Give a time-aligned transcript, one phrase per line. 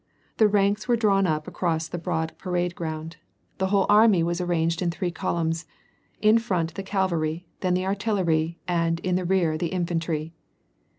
[0.37, 3.17] The ranks were drawn up across the broad parade ground.
[3.59, 3.61] 296 WAR AND PEACE.
[3.61, 5.67] The whole army was arranged in three columns;
[6.23, 10.33] in front the cavalry, then the artillery, and, in the rear the infantry.